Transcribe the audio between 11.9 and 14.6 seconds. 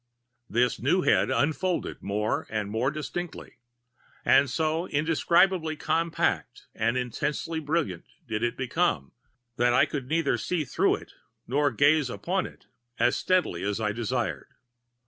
upon it as steadily as I desired.